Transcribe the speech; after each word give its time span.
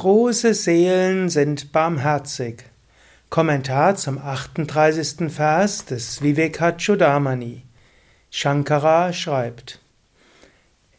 Große 0.00 0.54
Seelen 0.54 1.28
sind 1.28 1.72
barmherzig. 1.72 2.62
Kommentar 3.30 3.96
zum 3.96 4.18
38. 4.18 5.28
Vers 5.28 5.86
des 5.86 6.22
Vivekachudamani. 6.22 7.64
Shankara 8.30 9.12
schreibt, 9.12 9.80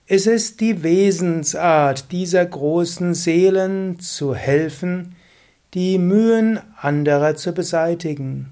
Es 0.06 0.28
ist 0.28 0.60
die 0.60 0.84
Wesensart 0.84 2.12
dieser 2.12 2.46
großen 2.46 3.14
Seelen 3.14 4.02
zu 4.02 4.36
helfen, 4.36 5.16
die 5.74 5.98
Mühen 5.98 6.60
anderer 6.76 7.38
zu 7.38 7.54
beseitigen. 7.54 8.50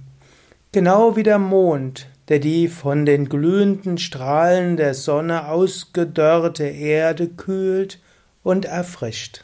Genau 0.71 1.18
wie 1.18 1.23
der 1.23 1.39
Mond, 1.39 2.07
der 2.29 2.39
die 2.39 2.70
von 2.70 3.05
den 3.05 3.27
glühenden 3.27 3.98
Strahlen 3.98 4.77
der 4.77 4.93
Sonne 4.93 5.50
ausgedörrte 5.50 6.68
Erde 6.68 7.27
kühlt 7.27 8.00
und 8.43 8.64
erfrischt. 8.64 9.43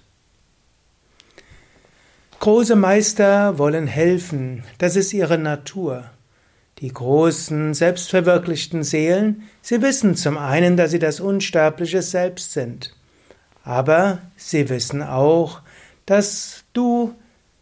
Große 2.43 2.75
Meister 2.75 3.57
wollen 3.57 3.88
helfen, 3.88 4.65
das 4.77 4.97
ist 4.97 5.13
ihre 5.13 5.38
Natur. 5.38 6.03
Die 6.79 6.89
großen, 6.89 7.73
selbstverwirklichten 7.73 8.83
Seelen, 8.83 9.43
sie 9.61 9.81
wissen 9.81 10.17
zum 10.17 10.38
einen, 10.38 10.75
dass 10.75 10.91
sie 10.91 10.99
das 10.99 11.21
unsterbliche 11.21 12.02
Selbst 12.02 12.52
sind, 12.52 12.93
aber 13.63 14.19
sie 14.35 14.67
wissen 14.67 15.02
auch, 15.02 15.61
dass 16.05 16.66
du 16.73 17.16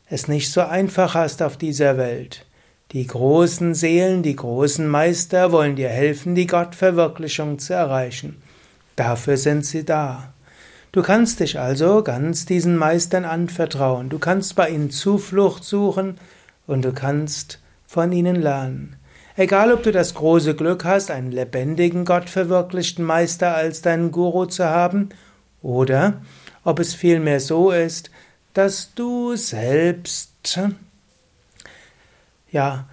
es 0.07 0.27
nicht 0.27 0.51
so 0.51 0.61
einfach 0.61 1.13
hast 1.13 1.43
auf 1.43 1.57
dieser 1.57 1.97
Welt. 1.97 2.47
Die 2.91 3.05
großen 3.05 3.75
Seelen, 3.75 4.23
die 4.23 4.35
großen 4.35 4.87
Meister 4.87 5.51
wollen 5.51 5.75
dir 5.75 5.89
helfen, 5.89 6.33
die 6.33 6.47
Gottverwirklichung 6.47 7.59
zu 7.59 7.75
erreichen. 7.75 8.41
Dafür 8.95 9.37
sind 9.37 9.63
sie 9.63 9.85
da. 9.85 10.33
Du 10.91 11.01
kannst 11.01 11.39
dich 11.39 11.57
also 11.57 12.03
ganz 12.03 12.45
diesen 12.45 12.75
Meistern 12.75 13.23
anvertrauen, 13.23 14.09
du 14.09 14.19
kannst 14.19 14.55
bei 14.55 14.69
ihnen 14.69 14.91
Zuflucht 14.91 15.63
suchen 15.63 16.17
und 16.67 16.83
du 16.83 16.91
kannst 16.91 17.59
von 17.87 18.11
ihnen 18.11 18.35
lernen. 18.35 18.97
Egal, 19.37 19.71
ob 19.71 19.83
du 19.83 19.93
das 19.93 20.13
große 20.13 20.53
Glück 20.53 20.83
hast, 20.83 21.09
einen 21.09 21.31
lebendigen, 21.31 22.03
gottverwirklichten 22.03 23.05
Meister 23.05 23.55
als 23.55 23.81
deinen 23.81 24.11
Guru 24.11 24.45
zu 24.47 24.65
haben, 24.65 25.09
oder 25.61 26.21
ob 26.65 26.79
es 26.79 26.93
vielmehr 26.93 27.39
so 27.39 27.71
ist, 27.71 28.11
dass 28.53 28.93
du 28.93 29.35
selbst 29.37 30.59
ja 32.51 32.85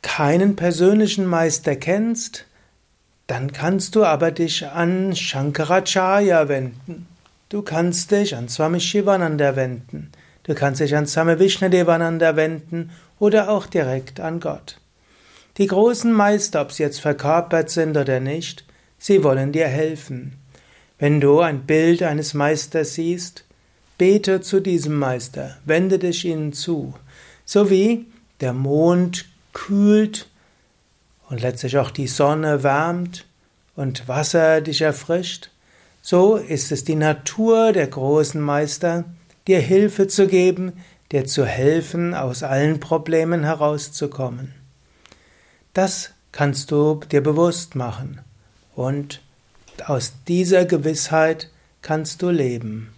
keinen 0.00 0.56
persönlichen 0.56 1.26
Meister 1.26 1.76
kennst, 1.76 2.46
dann 3.32 3.50
kannst 3.50 3.94
du 3.94 4.04
aber 4.04 4.30
dich 4.30 4.66
an 4.66 5.16
Shankaracharya 5.16 6.48
wenden. 6.48 7.08
Du 7.48 7.62
kannst 7.62 8.10
dich 8.10 8.36
an 8.36 8.50
Swami 8.50 8.78
Shivananda 8.78 9.56
wenden. 9.56 10.12
Du 10.42 10.54
kannst 10.54 10.82
dich 10.82 10.94
an 10.94 11.06
Swami 11.06 11.38
Vishnadevananda 11.38 12.36
wenden 12.36 12.90
oder 13.18 13.48
auch 13.48 13.64
direkt 13.64 14.20
an 14.20 14.38
Gott. 14.38 14.80
Die 15.56 15.66
großen 15.66 16.12
Meister, 16.12 16.60
ob 16.60 16.72
sie 16.72 16.82
jetzt 16.82 17.00
verkörpert 17.00 17.70
sind 17.70 17.96
oder 17.96 18.20
nicht, 18.20 18.66
sie 18.98 19.24
wollen 19.24 19.50
dir 19.50 19.66
helfen. 19.66 20.34
Wenn 20.98 21.18
du 21.18 21.40
ein 21.40 21.62
Bild 21.62 22.02
eines 22.02 22.34
Meisters 22.34 22.92
siehst, 22.92 23.44
bete 23.96 24.42
zu 24.42 24.60
diesem 24.60 24.98
Meister, 24.98 25.56
wende 25.64 25.98
dich 25.98 26.26
ihnen 26.26 26.52
zu, 26.52 26.92
so 27.46 27.70
wie 27.70 28.08
der 28.42 28.52
Mond 28.52 29.24
kühlt 29.54 30.28
und 31.32 31.40
letztlich 31.40 31.78
auch 31.78 31.90
die 31.90 32.08
Sonne 32.08 32.62
wärmt 32.62 33.24
und 33.74 34.06
Wasser 34.06 34.60
dich 34.60 34.82
erfrischt, 34.82 35.48
so 36.02 36.36
ist 36.36 36.70
es 36.72 36.84
die 36.84 36.94
Natur 36.94 37.72
der 37.72 37.86
großen 37.86 38.38
Meister, 38.38 39.04
dir 39.48 39.58
Hilfe 39.58 40.08
zu 40.08 40.26
geben, 40.26 40.74
dir 41.10 41.24
zu 41.24 41.46
helfen, 41.46 42.12
aus 42.12 42.42
allen 42.42 42.80
Problemen 42.80 43.44
herauszukommen. 43.44 44.52
Das 45.72 46.10
kannst 46.32 46.70
du 46.70 47.00
dir 47.10 47.22
bewusst 47.22 47.76
machen 47.76 48.20
und 48.74 49.22
aus 49.86 50.12
dieser 50.28 50.66
Gewissheit 50.66 51.48
kannst 51.80 52.20
du 52.20 52.28
leben. 52.28 52.92